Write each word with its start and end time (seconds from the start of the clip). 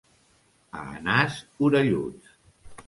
A 0.79 0.87
Anàs, 0.95 1.39
orelluts. 1.69 2.37